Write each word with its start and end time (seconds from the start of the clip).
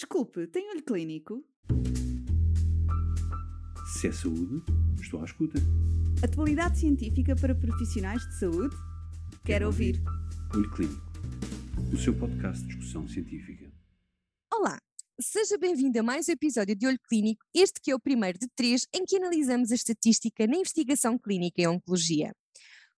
Desculpe, 0.00 0.46
tem 0.46 0.70
olho 0.70 0.82
clínico? 0.82 1.44
Se 3.92 4.08
é 4.08 4.12
saúde, 4.12 4.64
estou 4.98 5.20
à 5.20 5.26
escuta. 5.26 5.58
Atualidade 6.24 6.78
científica 6.78 7.36
para 7.36 7.54
profissionais 7.54 8.26
de 8.26 8.38
saúde? 8.38 8.74
Quero, 8.74 9.42
Quero 9.44 9.66
ouvir. 9.66 10.02
Olho 10.54 10.70
Clínico, 10.70 11.02
o 11.92 11.98
seu 11.98 12.18
podcast 12.18 12.62
de 12.62 12.68
discussão 12.68 13.06
científica. 13.06 13.70
Olá, 14.50 14.78
seja 15.20 15.58
bem-vindo 15.58 16.00
a 16.00 16.02
mais 16.02 16.30
um 16.30 16.32
episódio 16.32 16.74
de 16.74 16.86
Olho 16.86 16.98
Clínico, 17.06 17.44
este 17.54 17.78
que 17.82 17.90
é 17.90 17.94
o 17.94 18.00
primeiro 18.00 18.38
de 18.38 18.48
três 18.56 18.86
em 18.94 19.04
que 19.04 19.18
analisamos 19.18 19.70
a 19.70 19.74
estatística 19.74 20.46
na 20.46 20.56
investigação 20.56 21.18
clínica 21.18 21.60
em 21.60 21.68
oncologia. 21.68 22.32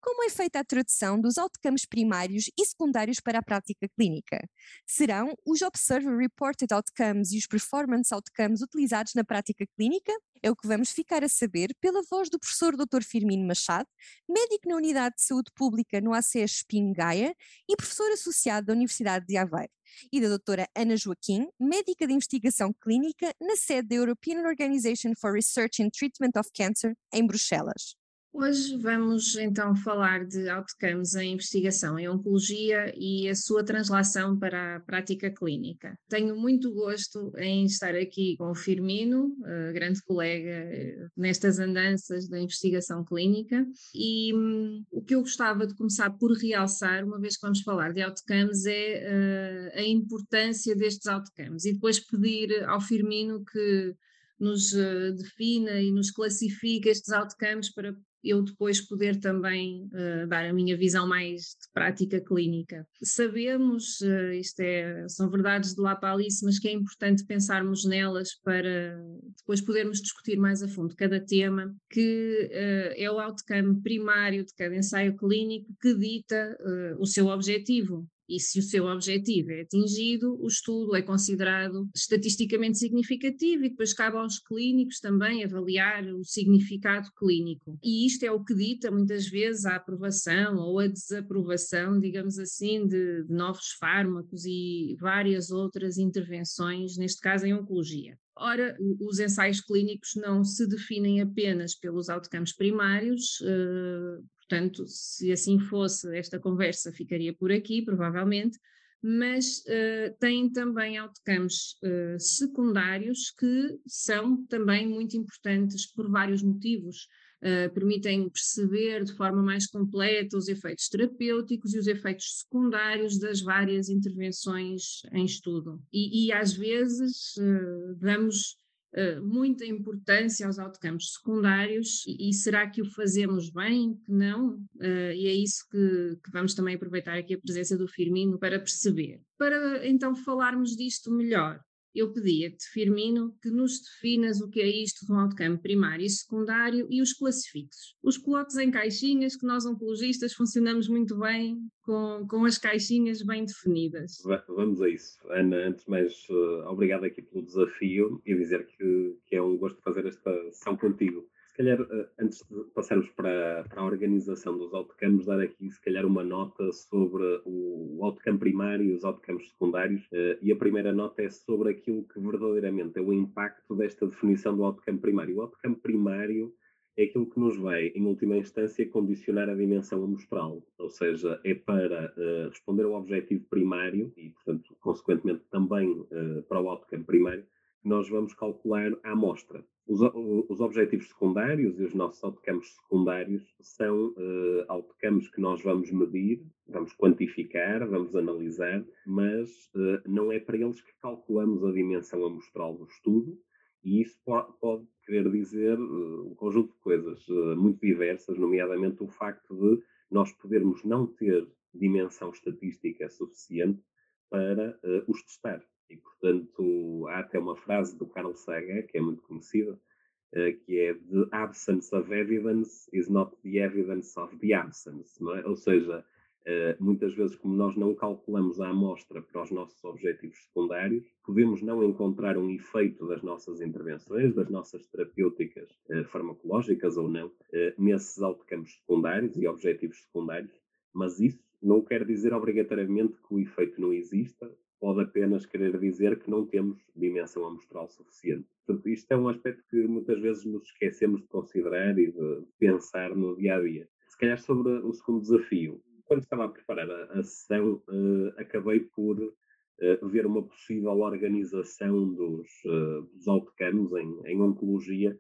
Como 0.04 0.24
é 0.24 0.28
feita 0.28 0.58
a 0.58 0.64
tradução 0.64 1.20
dos 1.20 1.38
outcomes 1.38 1.86
primários 1.86 2.50
e 2.58 2.66
secundários 2.66 3.20
para 3.20 3.38
a 3.38 3.42
prática 3.42 3.88
clínica? 3.96 4.36
Serão 4.84 5.32
os 5.46 5.62
Observer 5.62 6.16
Reported 6.18 6.74
Outcomes 6.74 7.30
e 7.30 7.38
os 7.38 7.46
Performance 7.46 8.12
Outcomes 8.12 8.62
utilizados 8.62 9.14
na 9.14 9.22
prática 9.22 9.64
clínica? 9.76 10.12
É 10.42 10.50
o 10.50 10.56
que 10.56 10.66
vamos 10.66 10.90
ficar 10.90 11.22
a 11.22 11.28
saber 11.28 11.68
pela 11.80 12.02
voz 12.10 12.28
do 12.28 12.36
professor 12.40 12.76
Dr. 12.76 13.04
Firmino 13.04 13.46
Machado, 13.46 13.86
médico 14.28 14.68
na 14.68 14.74
Unidade 14.74 15.14
de 15.14 15.22
Saúde 15.22 15.52
Pública 15.54 16.00
no 16.00 16.12
ACS 16.12 16.50
Espinho 16.50 16.92
Gaia 16.92 17.32
e 17.68 17.76
professor 17.76 18.10
associado 18.10 18.66
da 18.66 18.72
Universidade 18.72 19.24
de 19.24 19.36
Aveiro 19.36 19.70
e 20.12 20.20
da 20.20 20.26
doutora 20.26 20.68
Ana 20.74 20.96
Joaquim, 20.96 21.48
médica 21.60 22.08
de 22.08 22.12
investigação 22.12 22.74
clínica 22.82 23.32
na 23.40 23.54
sede 23.54 23.90
da 23.90 23.94
European 23.94 24.40
Organization 24.48 25.12
for 25.16 25.32
Research 25.32 25.80
and 25.80 25.90
Treatment 25.90 26.32
of 26.36 26.50
Cancer, 26.52 26.96
em 27.14 27.24
Bruxelas. 27.24 28.01
Hoje 28.34 28.78
vamos 28.78 29.36
então 29.36 29.76
falar 29.76 30.24
de 30.24 30.48
outcomes 30.48 31.14
em 31.14 31.34
investigação 31.34 31.98
em 31.98 32.08
oncologia 32.08 32.90
e 32.96 33.28
a 33.28 33.34
sua 33.34 33.62
translação 33.62 34.38
para 34.38 34.76
a 34.76 34.80
prática 34.80 35.30
clínica. 35.30 35.98
Tenho 36.08 36.34
muito 36.34 36.72
gosto 36.72 37.30
em 37.36 37.66
estar 37.66 37.94
aqui 37.94 38.34
com 38.38 38.50
o 38.50 38.54
Firmino, 38.54 39.36
grande 39.74 40.02
colega 40.02 40.50
uh, 40.50 41.08
nestas 41.14 41.58
andanças 41.58 42.26
da 42.26 42.40
investigação 42.40 43.04
clínica, 43.04 43.66
e 43.94 44.34
um, 44.34 44.82
o 44.90 45.02
que 45.02 45.14
eu 45.14 45.20
gostava 45.20 45.66
de 45.66 45.74
começar 45.74 46.10
por 46.10 46.32
realçar, 46.32 47.04
uma 47.04 47.20
vez 47.20 47.36
que 47.36 47.42
vamos 47.42 47.60
falar 47.60 47.92
de 47.92 48.00
outcomes, 48.00 48.64
é 48.64 49.72
uh, 49.76 49.78
a 49.78 49.82
importância 49.82 50.74
destes 50.74 51.06
outcomes 51.06 51.66
e 51.66 51.74
depois 51.74 52.00
pedir 52.00 52.64
ao 52.64 52.80
Firmino 52.80 53.44
que 53.44 53.94
nos 54.40 54.72
defina 54.72 55.80
e 55.80 55.92
nos 55.92 56.10
classifique 56.10 56.88
estes 56.88 57.12
outcomes 57.12 57.72
para 57.72 57.94
eu 58.22 58.42
depois 58.42 58.80
poder 58.80 59.18
também 59.18 59.88
uh, 59.92 60.26
dar 60.28 60.44
a 60.44 60.52
minha 60.52 60.76
visão 60.76 61.06
mais 61.06 61.56
de 61.60 61.70
prática 61.72 62.20
clínica. 62.20 62.86
Sabemos, 63.02 64.00
uh, 64.00 64.32
isto 64.32 64.60
é, 64.60 65.06
são 65.08 65.28
verdades 65.28 65.74
de 65.74 65.80
lá 65.80 65.96
para 65.96 66.12
Alice, 66.12 66.44
mas 66.44 66.58
que 66.58 66.68
é 66.68 66.72
importante 66.72 67.24
pensarmos 67.24 67.84
nelas 67.84 68.34
para 68.44 68.96
depois 69.36 69.60
podermos 69.60 70.00
discutir 70.00 70.38
mais 70.38 70.62
a 70.62 70.68
fundo 70.68 70.94
cada 70.94 71.20
tema, 71.20 71.74
que 71.90 72.50
uh, 72.52 72.94
é 72.96 73.10
o 73.10 73.18
outcome 73.18 73.82
primário 73.82 74.44
de 74.44 74.54
cada 74.54 74.76
ensaio 74.76 75.16
clínico 75.16 75.72
que 75.80 75.94
dita 75.94 76.56
o 76.98 77.06
seu 77.06 77.26
objetivo. 77.26 78.06
E 78.28 78.40
se 78.40 78.58
o 78.58 78.62
seu 78.62 78.86
objetivo 78.86 79.50
é 79.50 79.62
atingido, 79.62 80.38
o 80.40 80.46
estudo 80.46 80.94
é 80.94 81.02
considerado 81.02 81.88
estatisticamente 81.94 82.78
significativo 82.78 83.64
e 83.64 83.70
depois 83.70 83.92
cabe 83.92 84.16
aos 84.16 84.38
clínicos 84.38 85.00
também 85.00 85.44
avaliar 85.44 86.04
o 86.06 86.24
significado 86.24 87.08
clínico. 87.18 87.78
E 87.82 88.06
isto 88.06 88.24
é 88.24 88.30
o 88.30 88.42
que 88.42 88.54
dita 88.54 88.90
muitas 88.90 89.26
vezes 89.28 89.64
a 89.64 89.76
aprovação 89.76 90.56
ou 90.56 90.78
a 90.78 90.86
desaprovação, 90.86 91.98
digamos 91.98 92.38
assim, 92.38 92.86
de, 92.86 93.24
de 93.24 93.32
novos 93.32 93.72
fármacos 93.78 94.44
e 94.44 94.96
várias 95.00 95.50
outras 95.50 95.98
intervenções, 95.98 96.96
neste 96.96 97.20
caso 97.20 97.46
em 97.46 97.54
oncologia. 97.54 98.16
Ora, 98.36 98.76
os 99.00 99.18
ensaios 99.18 99.60
clínicos 99.60 100.14
não 100.16 100.42
se 100.42 100.66
definem 100.66 101.20
apenas 101.20 101.74
pelos 101.74 102.08
outcomes 102.08 102.54
primários, 102.54 103.40
uh, 103.40 104.24
portanto, 104.38 104.86
se 104.86 105.30
assim 105.30 105.58
fosse, 105.58 106.16
esta 106.16 106.38
conversa 106.38 106.92
ficaria 106.92 107.34
por 107.34 107.52
aqui, 107.52 107.82
provavelmente, 107.82 108.58
mas 109.02 109.58
uh, 109.58 110.16
têm 110.18 110.50
também 110.50 110.96
outcomes 110.96 111.74
uh, 111.82 112.18
secundários 112.18 113.30
que 113.32 113.78
são 113.86 114.46
também 114.46 114.88
muito 114.88 115.16
importantes 115.16 115.86
por 115.92 116.08
vários 116.10 116.42
motivos. 116.42 117.08
Uh, 117.42 117.68
permitem 117.74 118.30
perceber 118.30 119.02
de 119.02 119.12
forma 119.16 119.42
mais 119.42 119.66
completa 119.66 120.36
os 120.36 120.46
efeitos 120.46 120.88
terapêuticos 120.88 121.74
e 121.74 121.78
os 121.78 121.88
efeitos 121.88 122.38
secundários 122.38 123.18
das 123.18 123.40
várias 123.40 123.88
intervenções 123.88 125.02
em 125.10 125.24
estudo. 125.24 125.82
E, 125.92 126.26
e 126.26 126.32
às 126.32 126.52
vezes 126.52 127.34
uh, 127.38 127.96
damos 127.98 128.56
uh, 128.94 129.20
muita 129.26 129.66
importância 129.66 130.46
aos 130.46 130.60
outcomes 130.60 131.14
secundários 131.14 132.06
e, 132.06 132.30
e, 132.30 132.32
será 132.32 132.70
que 132.70 132.80
o 132.80 132.88
fazemos 132.92 133.50
bem? 133.50 133.96
Que 134.06 134.12
não? 134.12 134.64
e 134.80 135.26
é 135.26 135.34
isso 135.34 135.66
que, 135.68 136.16
que 136.22 136.30
vamos 136.30 136.54
também 136.54 136.76
aproveitar 136.76 137.18
aqui 137.18 137.34
a 137.34 137.40
presença 137.40 137.76
do 137.76 137.88
Firmino 137.88 138.38
para 138.38 138.60
perceber. 138.60 139.20
Para 139.36 139.84
então 139.88 140.14
falarmos 140.14 140.76
disto 140.76 141.10
melhor, 141.10 141.58
eu 141.94 142.12
pedia-te, 142.12 142.64
Firmino, 142.72 143.34
que 143.42 143.50
nos 143.50 143.80
definas 143.80 144.40
o 144.40 144.48
que 144.48 144.60
é 144.60 144.66
isto 144.66 145.06
de 145.06 145.12
um 145.12 145.18
outcome 145.18 145.58
primário 145.58 146.04
e 146.04 146.10
secundário 146.10 146.86
e 146.90 147.02
os 147.02 147.12
classifiques. 147.12 147.94
Os 148.02 148.16
coloques 148.16 148.56
em 148.56 148.70
caixinhas, 148.70 149.36
que 149.36 149.46
nós 149.46 149.66
oncologistas 149.66 150.32
funcionamos 150.32 150.88
muito 150.88 151.18
bem 151.18 151.58
com, 151.82 152.26
com 152.28 152.44
as 152.44 152.58
caixinhas 152.58 153.22
bem 153.22 153.44
definidas. 153.44 154.16
Vamos 154.48 154.80
a 154.80 154.88
isso. 154.88 155.18
Ana, 155.30 155.68
antes 155.68 155.84
de 155.84 155.90
mais, 155.90 156.12
uh, 156.30 156.70
obrigado 156.70 157.04
aqui 157.04 157.22
pelo 157.22 157.44
desafio 157.44 158.22
e 158.24 158.34
dizer 158.34 158.66
que, 158.66 159.16
que 159.26 159.36
é 159.36 159.42
um 159.42 159.56
gosto 159.56 159.80
fazer 159.82 160.06
esta 160.06 160.32
sessão 160.50 160.76
contigo 160.76 161.28
se 161.52 161.58
calhar, 161.58 161.80
eh, 161.80 162.08
antes 162.18 162.42
de 162.50 162.64
passarmos 162.74 163.10
para, 163.10 163.64
para 163.68 163.82
a 163.82 163.84
organização 163.84 164.56
dos 164.56 164.72
outcomes, 164.72 165.26
dar 165.26 165.38
aqui, 165.38 165.70
se 165.70 165.80
calhar, 165.82 166.06
uma 166.06 166.24
nota 166.24 166.72
sobre 166.72 167.42
o 167.44 167.98
outcome 168.02 168.38
primário 168.38 168.86
e 168.86 168.94
os 168.94 169.04
outcomes 169.04 169.50
secundários. 169.50 170.02
Eh, 170.12 170.38
e 170.40 170.50
a 170.50 170.56
primeira 170.56 170.92
nota 170.92 171.22
é 171.22 171.28
sobre 171.28 171.70
aquilo 171.70 172.04
que 172.04 172.18
verdadeiramente 172.18 172.98
é 172.98 173.02
o 173.02 173.12
impacto 173.12 173.76
desta 173.76 174.06
definição 174.06 174.56
do 174.56 174.64
outcome 174.64 174.98
primário. 174.98 175.36
O 175.36 175.42
outcome 175.42 175.76
primário 175.76 176.54
é 176.96 177.04
aquilo 177.04 177.28
que 177.28 177.38
nos 177.38 177.56
vai, 177.58 177.88
em 177.88 178.06
última 178.06 178.38
instância, 178.38 178.88
condicionar 178.88 179.50
a 179.50 179.54
dimensão 179.54 180.02
amostral, 180.02 180.62
ou 180.78 180.88
seja, 180.88 181.38
é 181.44 181.54
para 181.54 182.14
uh, 182.16 182.48
responder 182.48 182.84
ao 182.84 182.94
objetivo 182.94 183.44
primário 183.48 184.12
e, 184.16 184.30
portanto, 184.30 184.76
consequentemente 184.80 185.42
também 185.50 186.06
para 186.48 186.60
o 186.60 186.68
outcome 186.68 187.04
primário, 187.04 187.46
nós 187.84 188.08
vamos 188.08 188.34
calcular 188.34 188.92
a 189.02 189.12
amostra. 189.12 189.64
Os, 189.86 190.00
os, 190.48 190.60
objetivos 190.60 191.08
secundários 191.08 191.78
e 191.80 191.82
os 191.82 191.92
nossos 191.92 192.22
outcomes 192.22 192.76
secundários 192.76 193.42
são 193.60 194.10
uh, 194.10 194.64
outcomes 194.68 195.28
que 195.28 195.40
nós 195.40 195.60
vamos 195.60 195.90
medir, 195.90 196.46
vamos 196.68 196.94
quantificar, 196.94 197.86
vamos 197.88 198.14
analisar, 198.14 198.84
mas 199.04 199.50
uh, 199.74 200.00
não 200.08 200.30
é 200.30 200.38
para 200.38 200.56
eles 200.56 200.80
que 200.80 200.92
calculamos 201.00 201.64
a 201.64 201.72
dimensão 201.72 202.24
amostral 202.24 202.76
do 202.76 202.84
estudo, 202.84 203.36
e 203.82 204.00
isso 204.00 204.16
pode, 204.24 204.86
querer 205.04 205.28
dizer 205.32 205.78
uh, 205.78 206.30
um 206.30 206.34
conjunto 206.36 206.72
de 206.72 206.78
coisas 206.78 207.26
muito 207.56 207.80
diversas, 207.80 208.38
nomeadamente 208.38 209.02
o 209.02 209.08
facto 209.08 209.52
de 209.52 209.82
nós 210.08 210.32
podermos 210.32 210.84
não 210.84 211.08
ter 211.08 211.44
dimensão 211.74 212.30
estatística 212.30 213.08
suficiente 213.10 213.82
para 214.30 214.78
os 215.08 215.22
testar. 215.24 215.62
E, 215.92 215.96
portanto, 215.98 217.06
há 217.08 217.18
até 217.18 217.38
uma 217.38 217.54
frase 217.54 217.98
do 217.98 218.06
Carl 218.06 218.34
Sagan, 218.34 218.82
que 218.82 218.96
é 218.96 219.00
muito 219.00 219.22
conhecida, 219.24 219.72
uh, 219.72 220.58
que 220.64 220.78
é 220.78 220.94
The 220.94 221.28
absence 221.32 221.94
of 221.94 222.10
evidence 222.14 222.88
is 222.94 223.10
not 223.10 223.36
the 223.42 223.58
evidence 223.58 224.18
of 224.18 224.34
the 224.38 224.54
absence, 224.54 225.22
é? 225.22 225.46
Ou 225.46 225.54
seja, 225.54 225.98
uh, 225.98 226.82
muitas 226.82 227.12
vezes, 227.12 227.36
como 227.36 227.54
nós 227.54 227.76
não 227.76 227.94
calculamos 227.94 228.58
a 228.58 228.70
amostra 228.70 229.20
para 229.20 229.42
os 229.42 229.50
nossos 229.50 229.84
objetivos 229.84 230.38
secundários, 230.44 231.04
podemos 231.26 231.60
não 231.60 231.84
encontrar 231.84 232.38
um 232.38 232.50
efeito 232.50 233.06
das 233.06 233.22
nossas 233.22 233.60
intervenções, 233.60 234.34
das 234.34 234.48
nossas 234.48 234.86
terapêuticas 234.86 235.70
uh, 235.90 236.04
farmacológicas 236.04 236.96
ou 236.96 237.06
não, 237.06 237.30
nesses 237.76 238.22
outcomes 238.22 238.76
secundários 238.76 239.36
e 239.36 239.46
objetivos 239.46 240.00
secundários, 240.00 240.58
mas 240.94 241.20
isso 241.20 241.44
não 241.62 241.82
quer 241.82 242.02
dizer 242.06 242.32
obrigatoriamente 242.32 243.12
que 243.28 243.34
o 243.34 243.38
efeito 243.38 243.78
não 243.78 243.92
exista 243.92 244.50
pode 244.82 245.00
apenas 245.00 245.46
querer 245.46 245.78
dizer 245.78 246.18
que 246.18 246.28
não 246.28 246.44
temos 246.44 246.76
dimensão 246.96 247.46
amostral 247.46 247.88
suficiente. 247.88 248.48
Portanto, 248.66 248.88
isto 248.88 249.12
é 249.12 249.16
um 249.16 249.28
aspecto 249.28 249.62
que 249.70 249.76
muitas 249.86 250.18
vezes 250.18 250.44
nos 250.44 250.64
esquecemos 250.64 251.22
de 251.22 251.28
considerar 251.28 251.96
e 251.96 252.10
de 252.10 252.42
pensar 252.58 253.14
no 253.14 253.36
dia 253.36 253.54
a 253.54 253.60
dia. 253.62 253.88
Se 254.08 254.18
calhar 254.18 254.40
sobre 254.40 254.72
o 254.72 254.92
segundo 254.92 255.20
desafio. 255.20 255.80
Quando 256.04 256.22
estava 256.24 256.46
a 256.46 256.48
preparar 256.48 256.90
a, 256.90 257.04
a 257.12 257.22
sessão, 257.22 257.80
uh, 257.88 258.34
acabei 258.36 258.80
por 258.80 259.20
uh, 259.20 260.08
ver 260.08 260.26
uma 260.26 260.42
possível 260.42 260.98
organização 260.98 262.12
dos, 262.12 262.48
uh, 262.66 263.02
dos 263.14 263.28
outcomes 263.28 263.92
em, 263.92 264.20
em 264.32 264.40
oncologia 264.40 265.16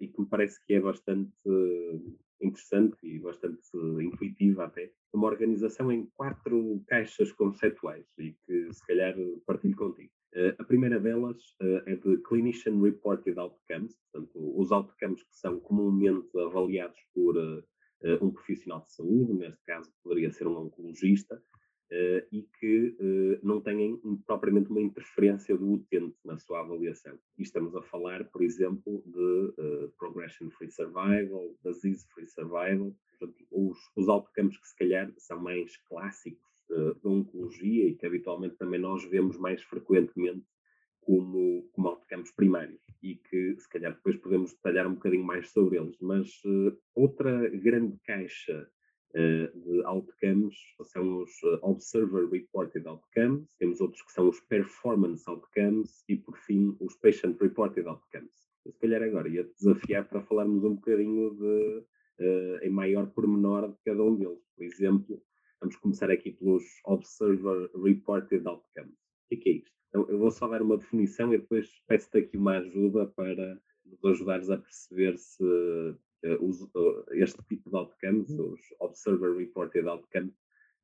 e 0.00 0.08
que 0.08 0.18
me 0.18 0.26
parece 0.26 0.58
que 0.64 0.72
é 0.72 0.80
bastante 0.80 1.30
interessante 2.40 2.96
e 3.02 3.18
bastante 3.18 3.60
intuitiva 4.00 4.64
até, 4.64 4.90
uma 5.12 5.26
organização 5.26 5.90
em 5.92 6.06
quatro 6.16 6.82
caixas 6.86 7.32
conceituais 7.32 8.06
e 8.18 8.34
que 8.46 8.72
se 8.72 8.86
calhar 8.86 9.14
partilho 9.46 9.76
contigo. 9.76 10.10
Uh, 10.32 10.54
a 10.58 10.64
primeira 10.64 11.00
delas 11.00 11.36
uh, 11.60 11.82
é 11.86 11.96
de 11.96 12.18
Clinician 12.18 12.80
Reported 12.80 13.36
Outcomes, 13.36 13.98
portanto, 14.12 14.60
os 14.60 14.70
outcomes 14.70 15.22
que 15.24 15.34
são 15.34 15.58
comumente 15.58 16.28
avaliados 16.38 16.98
por 17.12 17.36
uh, 17.36 17.64
um 18.22 18.30
profissional 18.30 18.80
de 18.82 18.92
saúde, 18.92 19.32
neste 19.32 19.60
caso 19.64 19.90
poderia 20.04 20.30
ser 20.30 20.46
um 20.46 20.56
oncologista, 20.56 21.42
e 22.32 22.42
que 22.58 22.96
não 23.42 23.60
têm 23.60 24.00
propriamente 24.26 24.70
uma 24.70 24.80
interferência 24.80 25.56
do 25.56 25.72
utente 25.72 26.16
na 26.24 26.38
sua 26.38 26.60
avaliação. 26.60 27.18
E 27.36 27.42
estamos 27.42 27.74
a 27.74 27.82
falar, 27.82 28.24
por 28.26 28.42
exemplo, 28.42 29.02
de 29.06 29.90
Progression-Free 29.98 30.70
Survival, 30.70 31.54
Disease-Free 31.64 32.28
Survival, 32.28 32.94
portanto, 33.18 33.46
os, 33.50 33.78
os 33.96 34.08
outcomes 34.08 34.56
que 34.56 34.68
se 34.68 34.76
calhar 34.76 35.12
são 35.18 35.40
mais 35.40 35.76
clássicos 35.88 36.50
da 37.02 37.10
oncologia 37.10 37.88
e 37.88 37.94
que 37.96 38.06
habitualmente 38.06 38.56
também 38.56 38.78
nós 38.80 39.04
vemos 39.04 39.36
mais 39.36 39.60
frequentemente 39.62 40.44
como, 41.00 41.68
como 41.72 41.88
outcomes 41.88 42.30
primários 42.32 42.80
e 43.02 43.16
que 43.16 43.56
se 43.58 43.68
calhar 43.68 43.94
depois 43.94 44.16
podemos 44.16 44.52
detalhar 44.52 44.86
um 44.86 44.94
bocadinho 44.94 45.24
mais 45.24 45.50
sobre 45.50 45.78
eles. 45.78 45.96
Mas 46.00 46.28
uh, 46.44 46.76
outra 46.94 47.48
grande 47.50 47.98
caixa 48.04 48.62
uh, 48.62 48.79
de 49.14 49.82
outcomes 49.84 50.54
são 50.84 51.22
os 51.22 51.30
uh, 51.42 51.58
Observer 51.62 52.28
Reported 52.28 52.86
Outcomes, 52.86 53.52
temos 53.58 53.80
outros 53.80 54.02
que 54.02 54.12
são 54.12 54.28
os 54.28 54.40
Performance 54.40 55.24
Outcomes 55.26 56.04
e 56.08 56.16
por 56.16 56.36
fim 56.38 56.76
os 56.80 56.94
Patient 56.96 57.40
Reported 57.40 57.86
Outcomes. 57.86 58.48
Se 58.66 58.78
calhar 58.78 59.02
agora 59.02 59.28
ia 59.28 59.44
desafiar 59.58 60.08
para 60.08 60.22
falarmos 60.22 60.62
um 60.64 60.74
bocadinho 60.74 61.34
de, 61.34 61.84
em 62.62 62.70
maior 62.70 63.06
pormenor 63.10 63.68
de 63.68 63.76
cada 63.84 64.02
um 64.02 64.14
deles. 64.16 64.44
Por 64.54 64.64
exemplo, 64.64 65.22
Vamos 65.60 65.76
começar 65.76 66.10
aqui 66.10 66.30
pelos 66.32 66.64
Observer 66.86 67.70
Reported 67.76 68.46
Outcomes. 68.46 68.96
O 69.30 69.36
que 69.36 69.50
é, 69.50 69.52
isto? 69.52 69.70
Então, 69.88 70.08
eu 70.08 70.18
vou 70.18 70.30
só 70.30 70.48
dar 70.48 70.62
uma 70.62 70.78
definição 70.78 71.34
e 71.34 71.38
depois 71.38 71.68
peço-te 71.86 72.16
aqui 72.16 72.38
uma 72.38 72.56
ajuda 72.56 73.06
para 73.08 73.60
nos 73.84 74.02
ajudares 74.02 74.48
a 74.48 74.56
perceber 74.56 75.18
se 75.18 75.44
uh, 75.44 75.90
uh, 75.90 75.98
este 77.12 77.42
tipo 77.48 77.70
de 77.70 77.76
outcomes, 77.76 78.30
uhum. 78.30 78.52
os 78.52 78.60
Observer 78.80 79.36
Reported 79.36 79.86
Outcomes, 79.88 80.34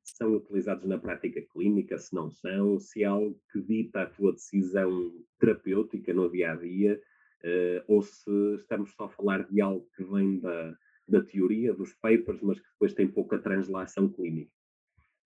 são 0.03 0.35
utilizados 0.35 0.85
na 0.85 0.97
prática 0.97 1.41
clínica, 1.53 1.97
se 1.97 2.15
não 2.15 2.31
são, 2.31 2.79
se 2.79 3.03
é 3.03 3.05
algo 3.05 3.39
que 3.51 3.61
dita 3.61 4.03
a 4.03 4.05
tua 4.05 4.33
decisão 4.33 5.13
terapêutica 5.39 6.13
no 6.13 6.29
dia 6.29 6.53
a 6.53 6.55
dia, 6.55 7.01
uh, 7.43 7.83
ou 7.87 8.01
se 8.01 8.31
estamos 8.55 8.93
só 8.93 9.05
a 9.05 9.09
falar 9.09 9.47
de 9.49 9.59
algo 9.59 9.87
que 9.95 10.03
vem 10.03 10.39
da, 10.39 10.77
da 11.07 11.21
teoria, 11.21 11.73
dos 11.73 11.93
papers, 11.93 12.41
mas 12.41 12.59
que 12.59 12.69
depois 12.71 12.93
tem 12.93 13.07
pouca 13.07 13.37
translação 13.37 14.07
clínica. 14.09 14.51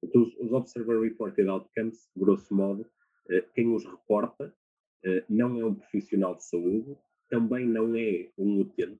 Então, 0.04 0.24
os 0.24 0.52
Observer 0.52 1.00
Reported 1.00 1.48
Outcomes, 1.48 2.10
grosso 2.16 2.54
modo, 2.54 2.86
eh, 3.30 3.46
quem 3.54 3.74
os 3.74 3.86
reporta 3.86 4.54
eh, 5.04 5.24
não 5.30 5.60
é 5.60 5.66
um 5.66 5.76
profissional 5.76 6.36
de 6.36 6.44
saúde, 6.44 6.98
também 7.30 7.68
não 7.68 7.96
é 7.96 8.30
um 8.38 8.62
utente, 8.62 9.00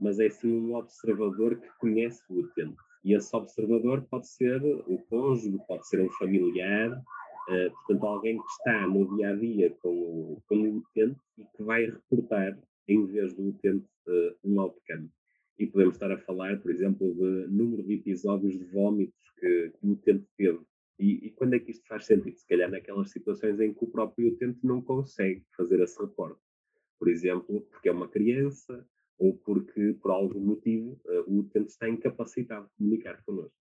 mas 0.00 0.18
é 0.18 0.28
sim 0.28 0.52
um 0.52 0.74
observador 0.74 1.56
que 1.56 1.68
conhece 1.78 2.22
o 2.28 2.40
utente. 2.40 2.76
E 3.04 3.14
esse 3.14 3.34
observador 3.34 4.02
pode 4.10 4.28
ser 4.28 4.62
o 4.64 4.98
cônjuge, 5.08 5.58
pode 5.68 5.86
ser 5.88 6.00
um 6.00 6.10
familiar, 6.12 7.02
eh, 7.48 7.70
portanto, 7.70 8.06
alguém 8.06 8.38
que 8.38 8.48
está 8.48 8.86
no 8.86 9.16
dia 9.16 9.30
a 9.30 9.36
dia 9.36 9.70
com 9.80 9.88
o, 9.88 10.42
com 10.48 10.56
o 10.56 10.76
utente 10.78 11.20
e 11.38 11.44
que 11.44 11.62
vai 11.62 11.86
reportar, 11.86 12.58
em 12.88 13.06
vez 13.06 13.34
do 13.34 13.48
utente, 13.48 13.86
um 14.44 14.60
outcome 14.60 15.10
e 15.58 15.66
podemos 15.66 15.94
estar 15.94 16.12
a 16.12 16.18
falar, 16.18 16.58
por 16.60 16.70
exemplo, 16.70 17.14
de 17.14 17.46
número 17.48 17.82
de 17.82 17.94
episódios 17.94 18.58
de 18.58 18.64
vômitos 18.66 19.30
que, 19.38 19.70
que 19.70 19.86
o 19.86 19.92
utente 19.92 20.26
teve. 20.36 20.60
E, 20.98 21.26
e, 21.26 21.30
quando 21.30 21.54
é 21.54 21.58
que 21.58 21.70
isto 21.70 21.86
faz 21.86 22.06
sentido? 22.06 22.36
Se 22.36 22.46
calhar 22.46 22.70
naquelas 22.70 23.10
situações 23.10 23.60
em 23.60 23.72
que 23.72 23.84
o 23.84 23.90
próprio 23.90 24.28
utente 24.28 24.58
não 24.62 24.80
consegue 24.80 25.44
fazer 25.56 25.80
esse 25.80 26.00
reporte. 26.00 26.40
Por 26.98 27.08
exemplo, 27.08 27.60
porque 27.70 27.88
é 27.88 27.92
uma 27.92 28.08
criança 28.08 28.86
ou 29.18 29.36
porque, 29.38 29.94
por 30.00 30.10
algum 30.10 30.40
motivo, 30.40 31.00
o 31.26 31.38
utente 31.38 31.70
está 31.70 31.88
incapacitado 31.88 32.66
de 32.66 32.74
comunicar 32.76 33.22
connosco. 33.24 33.66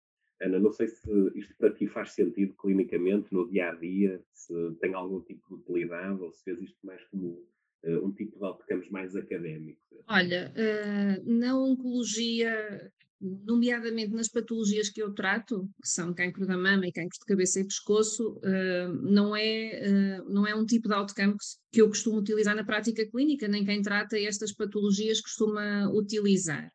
Ana, 0.41 0.59
não 0.59 0.73
sei 0.73 0.89
se 0.89 1.11
isto 1.35 1.55
para 1.59 1.73
ti 1.73 1.87
faz 1.87 2.13
sentido 2.13 2.55
clinicamente, 2.55 3.33
no 3.33 3.49
dia 3.51 3.71
a 3.71 3.75
dia, 3.75 4.23
se 4.33 4.55
tem 4.81 4.95
algum 4.95 5.21
tipo 5.21 5.47
de 5.49 5.55
utilidade 5.55 6.23
ou 6.23 6.33
se 6.33 6.43
fez 6.45 6.63
isto 6.63 6.79
mais 6.83 7.05
como 7.09 7.47
uh, 7.85 8.07
um 8.07 8.11
tipo 8.13 8.39
de 8.39 8.45
outcomes 8.45 8.89
mais 8.89 9.15
académico? 9.15 9.81
Olha, 10.09 10.51
uh, 10.57 11.31
na 11.31 11.59
oncologia, 11.59 12.91
nomeadamente 13.21 14.15
nas 14.15 14.29
patologias 14.29 14.89
que 14.89 15.03
eu 15.03 15.13
trato, 15.13 15.69
que 15.83 15.89
são 15.89 16.15
cancro 16.15 16.47
da 16.47 16.57
mama 16.57 16.87
e 16.87 16.93
cancro 16.93 17.19
de 17.19 17.27
cabeça 17.27 17.61
e 17.61 17.65
pescoço, 17.65 18.39
uh, 18.39 18.93
não, 19.03 19.37
é, 19.37 20.23
não 20.29 20.47
é 20.47 20.55
um 20.55 20.65
tipo 20.65 20.89
de 20.89 20.95
outcome 20.95 21.37
que 21.71 21.83
eu 21.83 21.89
costumo 21.89 22.19
utilizar 22.19 22.57
na 22.57 22.65
prática 22.65 23.07
clínica, 23.07 23.47
nem 23.47 23.65
quem 23.65 23.83
trata 23.83 24.19
estas 24.19 24.53
patologias 24.53 25.21
costuma 25.21 25.89
utilizar. 25.91 26.71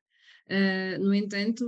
Uh, 0.48 1.04
no 1.04 1.14
entanto, 1.14 1.66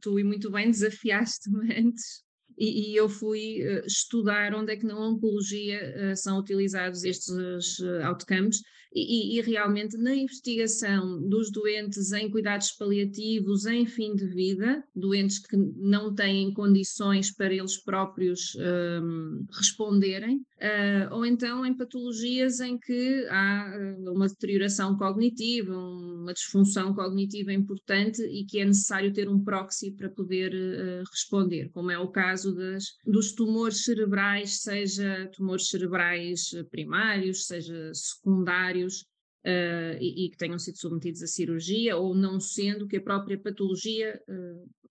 tu 0.00 0.18
e 0.20 0.22
muito 0.22 0.50
bem 0.50 0.70
desafiaste-me 0.70 1.74
antes 1.74 2.22
e, 2.60 2.92
e 2.92 2.96
eu 2.96 3.08
fui 3.08 3.62
uh, 3.62 3.86
estudar 3.86 4.54
onde 4.54 4.74
é 4.74 4.76
que 4.76 4.84
na 4.84 4.94
oncologia 4.94 5.80
uh, 5.96 6.16
são 6.16 6.38
utilizados 6.38 7.04
estes 7.04 7.78
uh, 7.78 8.02
outcomes. 8.04 8.60
E, 8.92 9.38
e, 9.38 9.40
realmente 9.40 9.96
na 9.96 10.14
investigação 10.14 11.22
dos 11.28 11.50
doentes 11.50 12.10
em 12.10 12.28
cuidados 12.28 12.72
paliativos 12.72 13.64
em 13.64 13.86
fim 13.86 14.16
de 14.16 14.26
vida, 14.26 14.82
doentes 14.94 15.38
que 15.38 15.56
não 15.56 16.12
têm 16.12 16.52
condições 16.52 17.30
para 17.30 17.54
eles 17.54 17.78
próprios 17.78 18.56
um, 18.56 19.46
responderem, 19.52 20.44
uh, 20.60 21.14
ou 21.14 21.24
então 21.24 21.64
em 21.64 21.74
patologias 21.74 22.60
em 22.60 22.78
que 22.78 23.26
há 23.30 23.96
uma 24.06 24.28
deterioração 24.28 24.96
cognitiva, 24.96 25.76
uma 25.76 26.32
disfunção 26.32 26.94
cognitiva 26.94 27.52
importante 27.52 28.22
e 28.22 28.44
que 28.44 28.60
é 28.60 28.64
necessário 28.64 29.12
ter 29.12 29.28
um 29.28 29.42
proxy 29.42 29.90
para 29.90 30.08
poder 30.08 30.52
uh, 30.54 31.04
responder, 31.10 31.70
como 31.70 31.90
é 31.90 31.98
o 31.98 32.08
caso 32.08 32.54
das, 32.54 32.84
dos 33.04 33.32
tumores 33.32 33.84
cerebrais, 33.84 34.62
seja 34.62 35.28
tumores 35.32 35.68
cerebrais 35.68 36.50
primários, 36.70 37.46
seja 37.46 37.92
secundários 37.94 39.02
uh, 39.46 39.96
e, 40.00 40.26
e, 40.26 40.30
que 40.30 40.36
tenham 40.36 40.58
sido 40.58 40.78
submetidos 40.78 41.22
a 41.22 41.26
cirurgia, 41.26 41.96
ou 41.96 42.14
não 42.14 42.38
sendo 42.38 42.86
que 42.86 42.98
a 42.98 43.02
própria 43.02 43.38
patologia 43.38 44.20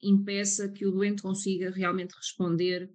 impeça 0.02 0.70
que 0.70 0.86
o 0.86 0.92
doente 0.92 1.22
consiga 1.22 1.70
realmente 1.70 2.16
responder, 2.16 2.90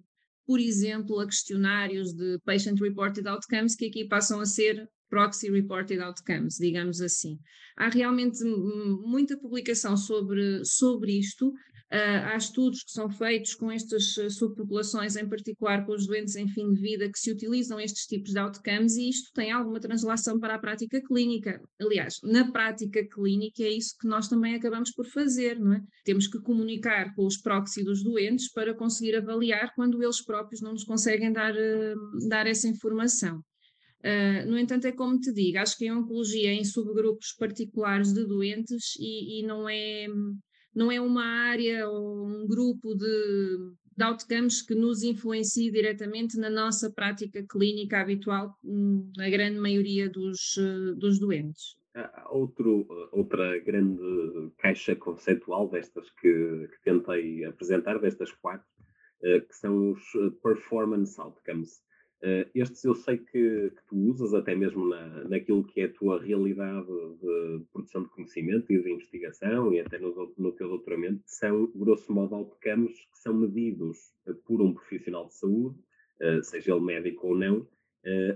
por 0.45 0.59
exemplo, 0.59 1.19
a 1.19 1.25
questionários 1.25 2.13
de 2.13 2.39
Patient 2.45 2.79
Reported 2.79 3.27
Outcomes, 3.27 3.75
que 3.75 3.87
aqui 3.87 4.07
passam 4.07 4.39
a 4.39 4.45
ser 4.45 4.87
Proxy 5.09 5.49
Reported 5.49 5.99
Outcomes, 5.99 6.57
digamos 6.57 7.01
assim. 7.01 7.39
Há 7.77 7.89
realmente 7.89 8.43
muita 8.43 9.37
publicação 9.37 9.97
sobre, 9.97 10.63
sobre 10.65 11.17
isto, 11.19 11.51
Uh, 11.93 12.33
há 12.33 12.35
estudos 12.35 12.83
que 12.83 12.91
são 12.91 13.07
feitos 13.11 13.53
com 13.53 13.71
estas 13.71 14.17
uh, 14.17 14.27
subpopulações, 14.29 15.15
em 15.15 15.29
particular 15.29 15.85
com 15.85 15.93
os 15.93 16.07
doentes 16.07 16.35
em 16.35 16.47
fim 16.47 16.73
de 16.73 16.81
vida, 16.81 17.07
que 17.11 17.19
se 17.19 17.31
utilizam 17.31 17.79
estes 17.79 18.07
tipos 18.07 18.31
de 18.31 18.39
outcomes 18.39 18.95
e 18.95 19.07
isto 19.07 19.31
tem 19.33 19.51
alguma 19.51 19.79
translação 19.79 20.39
para 20.39 20.55
a 20.55 20.59
prática 20.59 20.99
clínica. 20.99 21.61
Aliás, 21.79 22.15
na 22.23 22.51
prática 22.51 23.07
clínica 23.07 23.61
é 23.61 23.69
isso 23.69 23.95
que 24.01 24.07
nós 24.07 24.27
também 24.27 24.55
acabamos 24.55 24.91
por 24.93 25.05
fazer, 25.05 25.59
não 25.59 25.73
é? 25.73 25.81
Temos 26.03 26.27
que 26.27 26.39
comunicar 26.39 27.13
com 27.13 27.23
os 27.23 27.37
proxy 27.37 27.83
dos 27.83 28.03
doentes 28.03 28.51
para 28.51 28.73
conseguir 28.73 29.15
avaliar 29.15 29.71
quando 29.75 30.01
eles 30.01 30.23
próprios 30.23 30.61
não 30.61 30.71
nos 30.71 30.83
conseguem 30.83 31.31
dar, 31.31 31.53
uh, 31.53 32.27
dar 32.27 32.47
essa 32.47 32.67
informação. 32.67 33.37
Uh, 33.99 34.49
no 34.49 34.57
entanto, 34.57 34.85
é 34.85 34.91
como 34.91 35.19
te 35.19 35.31
digo, 35.31 35.59
acho 35.59 35.77
que 35.77 35.87
a 35.87 35.95
oncologia 35.95 36.51
em 36.51 36.65
subgrupos 36.65 37.33
particulares 37.37 38.11
de 38.11 38.25
doentes 38.25 38.95
e, 38.99 39.39
e 39.39 39.43
não 39.45 39.69
é 39.69 40.07
não 40.75 40.91
é 40.91 40.99
uma 40.99 41.23
área 41.23 41.87
ou 41.87 42.27
um 42.27 42.45
grupo 42.45 42.93
de, 42.95 43.57
de 43.97 44.03
outcomes 44.03 44.61
que 44.61 44.75
nos 44.75 45.03
influencie 45.03 45.71
diretamente 45.71 46.37
na 46.37 46.49
nossa 46.49 46.91
prática 46.91 47.43
clínica 47.49 48.01
habitual, 48.01 48.57
hum, 48.63 49.09
na 49.15 49.29
grande 49.29 49.59
maioria 49.59 50.09
dos, 50.09 50.55
dos 50.97 51.19
doentes. 51.19 51.77
Outro, 52.29 52.85
outra 53.13 53.57
grande 53.59 54.51
caixa 54.57 54.97
conceitual 54.97 55.69
destas 55.69 56.09
que, 56.19 56.67
que 56.67 56.83
tentei 56.83 57.45
apresentar, 57.45 57.99
destas 57.99 58.33
quatro, 58.33 58.67
eh, 59.23 59.39
que 59.39 59.55
são 59.55 59.91
os 59.91 60.03
performance 60.43 61.19
outcomes. 61.21 61.84
Uh, 62.25 62.49
estes 62.55 62.83
eu 62.83 62.95
sei 62.95 63.19
que, 63.19 63.69
que, 63.69 63.85
tu 63.87 63.95
usas 63.95 64.33
até 64.33 64.55
mesmo 64.55 64.89
na, 64.89 65.25
naquilo 65.25 65.63
que 65.63 65.81
é 65.81 65.83
a 65.83 65.93
tua 65.93 66.19
realidade 66.19 66.87
de 66.87 67.63
produção 67.71 68.01
de 68.01 68.09
conhecimento 68.09 68.73
e 68.73 68.81
de 68.81 68.91
investigação 68.91 69.71
e 69.71 69.79
até 69.79 69.99
no, 69.99 70.33
no 70.35 70.51
teu 70.53 70.67
doutoramento, 70.69 71.21
são, 71.27 71.71
grosso 71.75 72.11
modo, 72.11 72.33
outcomes 72.33 72.93
que 72.93 73.19
são 73.19 73.31
medidos 73.31 74.11
uh, 74.25 74.33
por 74.43 74.59
um 74.59 74.73
profissional 74.73 75.27
de 75.27 75.35
saúde, 75.35 75.77
uh, 76.19 76.43
seja 76.43 76.71
ele 76.71 76.81
médico 76.81 77.27
ou 77.27 77.37
não, 77.37 77.67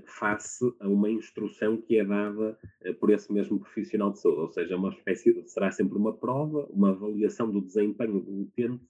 face 0.03 0.65
a 0.79 0.87
uma 0.87 1.11
instrução 1.11 1.77
que 1.77 1.99
é 1.99 2.03
dada 2.03 2.57
por 2.99 3.11
esse 3.11 3.31
mesmo 3.31 3.59
profissional 3.59 4.11
de 4.11 4.19
saúde, 4.19 4.41
ou 4.41 4.47
seja, 4.47 4.75
uma 4.75 4.89
espécie, 4.89 5.43
será 5.45 5.69
sempre 5.69 5.95
uma 5.95 6.11
prova, 6.11 6.65
uma 6.71 6.89
avaliação 6.89 7.51
do 7.51 7.61
desempenho 7.61 8.19
do 8.19 8.41
utente 8.41 8.83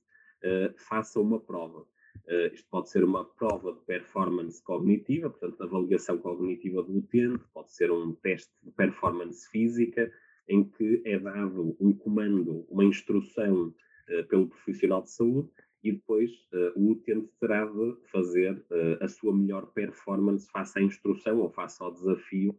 face 0.77 1.18
a 1.18 1.22
uma 1.22 1.38
prova. 1.38 1.86
Uh, 2.27 2.53
isto 2.53 2.67
pode 2.69 2.89
ser 2.89 3.03
uma 3.03 3.25
prova 3.25 3.73
de 3.73 3.79
performance 3.85 4.61
cognitiva, 4.63 5.29
portanto, 5.29 5.63
avaliação 5.63 6.17
cognitiva 6.17 6.83
do 6.83 6.97
utente, 6.97 7.43
pode 7.53 7.71
ser 7.71 7.91
um 7.91 8.13
teste 8.13 8.51
de 8.63 8.71
performance 8.71 9.49
física, 9.49 10.11
em 10.47 10.63
que 10.63 11.01
é 11.05 11.17
dado 11.19 11.75
um 11.79 11.93
comando, 11.93 12.65
uma 12.69 12.83
instrução 12.83 13.67
uh, 14.09 14.27
pelo 14.27 14.47
profissional 14.47 15.01
de 15.01 15.11
saúde 15.11 15.49
e 15.83 15.91
depois 15.93 16.31
uh, 16.53 16.73
o 16.75 16.91
utente 16.91 17.29
terá 17.39 17.65
de 17.65 17.95
fazer 18.11 18.63
a 18.99 19.07
sua 19.07 19.35
melhor 19.35 19.67
performance 19.67 20.49
face 20.51 20.77
à 20.77 20.81
instrução 20.81 21.39
ou 21.39 21.49
face 21.49 21.81
ao 21.81 21.93
desafio 21.93 22.55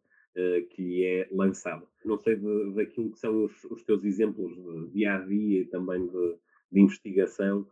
que 0.70 0.80
lhe 0.80 1.04
é 1.04 1.28
lançado. 1.32 1.88
Não 2.04 2.16
sei 2.16 2.36
de, 2.36 2.72
daquilo 2.72 3.10
que 3.10 3.18
são 3.18 3.44
os, 3.44 3.64
os 3.64 3.82
teus 3.82 4.04
exemplos 4.04 4.54
de 4.54 4.92
dia 4.92 5.16
a 5.16 5.18
dia 5.18 5.62
e 5.62 5.64
também 5.66 6.06
de, 6.06 6.36
de 6.70 6.80
investigação, 6.80 7.66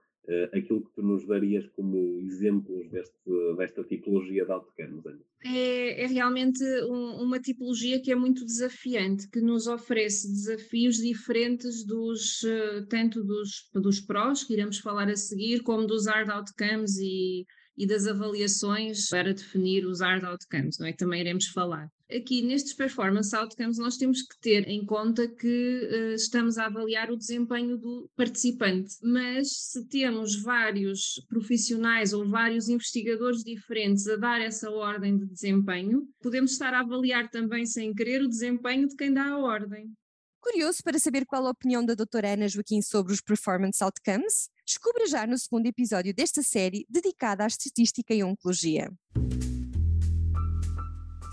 aquilo 0.53 0.83
que 0.83 0.93
tu 0.95 1.03
nos 1.03 1.27
darias 1.27 1.67
como 1.75 2.21
exemplos 2.21 2.91
deste, 2.91 3.57
desta 3.57 3.83
tipologia 3.83 4.45
de 4.45 4.53
outcomes, 4.53 5.05
é, 5.45 6.03
é 6.03 6.07
realmente 6.07 6.63
um, 6.85 7.23
uma 7.23 7.39
tipologia 7.39 8.01
que 8.01 8.11
é 8.11 8.15
muito 8.15 8.45
desafiante, 8.45 9.29
que 9.31 9.41
nos 9.41 9.67
oferece 9.67 10.29
desafios 10.29 10.97
diferentes 10.97 11.85
dos, 11.87 12.43
uh, 12.43 12.87
tanto 12.89 13.23
dos, 13.23 13.71
dos 13.73 14.01
prós, 14.01 14.45
que 14.45 14.53
iremos 14.53 14.79
falar 14.79 15.09
a 15.09 15.17
seguir, 15.17 15.63
como 15.63 15.87
dos 15.87 16.07
hard 16.07 16.29
outcomes 16.29 16.99
e 16.99 17.47
e 17.79 17.87
das 17.87 18.09
avaliações 18.09 19.09
para 19.09 19.33
definir 19.33 19.87
os 19.87 20.01
hard 20.01 20.25
outcomes, 20.25 20.79
não 20.81 20.89
é? 20.89 20.93
Que 20.93 20.99
também 20.99 21.21
iremos 21.21 21.47
falar. 21.47 21.89
Aqui 22.11 22.41
nestes 22.41 22.73
performance 22.73 23.37
outcomes 23.37 23.77
nós 23.77 23.99
temos 23.99 24.23
que 24.23 24.39
ter 24.41 24.67
em 24.67 24.85
conta 24.85 25.29
que 25.29 25.91
uh, 25.93 26.15
estamos 26.15 26.57
a 26.57 26.65
avaliar 26.65 27.11
o 27.11 27.17
desempenho 27.17 27.77
do 27.77 28.11
participante, 28.17 28.95
mas 29.03 29.51
se 29.53 29.85
temos 29.89 30.41
vários 30.43 31.23
profissionais 31.29 32.15
ou 32.15 32.27
vários 32.27 32.71
investigadores 32.71 33.45
diferentes 33.45 34.09
a 34.09 34.17
dar 34.17 34.41
essa 34.41 34.71
ordem 34.71 35.19
de 35.19 35.27
desempenho, 35.27 36.09
podemos 36.23 36.53
estar 36.53 36.73
a 36.73 36.81
avaliar 36.81 37.31
também 37.31 37.67
sem 37.67 37.95
querer 37.95 38.23
o 38.23 38.29
desempenho 38.29 38.89
de 38.89 38.97
quem 38.97 39.13
dá 39.13 39.27
a 39.27 39.39
ordem. 39.39 39.93
Curioso 40.41 40.83
para 40.83 40.99
saber 40.99 41.27
qual 41.27 41.47
a 41.47 41.51
opinião 41.51 41.85
da 41.85 41.95
doutora 41.95 42.33
Ana 42.33 42.49
Joaquim 42.49 42.81
sobre 42.81 43.13
os 43.13 43.21
performance 43.21 43.85
outcomes? 43.85 44.49
Descubra 44.65 45.07
já 45.07 45.27
no 45.27 45.37
segundo 45.37 45.67
episódio 45.67 46.15
desta 46.15 46.43
série 46.43 46.87
dedicada 46.89 47.45
à 47.45 47.47
estatística 47.47 48.15
e 48.15 48.25
oncologia. 48.25 48.91